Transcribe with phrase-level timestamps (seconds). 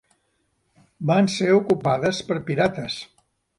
[1.11, 3.01] Van ser ocupades per pirates.